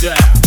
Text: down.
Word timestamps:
down. 0.00 0.39